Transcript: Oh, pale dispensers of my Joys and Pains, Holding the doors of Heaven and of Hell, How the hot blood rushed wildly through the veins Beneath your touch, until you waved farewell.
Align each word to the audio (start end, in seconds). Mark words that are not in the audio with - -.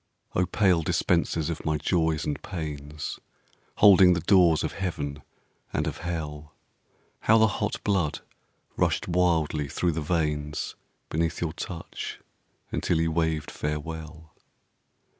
Oh, 0.33 0.47
pale 0.47 0.81
dispensers 0.81 1.51
of 1.51 1.63
my 1.63 1.77
Joys 1.77 2.25
and 2.25 2.41
Pains, 2.41 3.19
Holding 3.75 4.13
the 4.13 4.19
doors 4.21 4.63
of 4.63 4.71
Heaven 4.71 5.21
and 5.71 5.85
of 5.85 5.99
Hell, 5.99 6.55
How 7.19 7.37
the 7.37 7.45
hot 7.45 7.79
blood 7.83 8.21
rushed 8.77 9.07
wildly 9.07 9.67
through 9.67 9.91
the 9.91 10.01
veins 10.01 10.73
Beneath 11.09 11.39
your 11.39 11.53
touch, 11.53 12.19
until 12.71 12.99
you 12.99 13.11
waved 13.11 13.51
farewell. 13.51 14.33